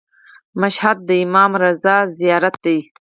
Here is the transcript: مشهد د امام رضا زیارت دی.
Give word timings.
مشهد 0.61 0.97
د 1.09 1.11
امام 1.25 1.51
رضا 1.63 1.97
زیارت 2.19 2.55
دی. 2.65 2.79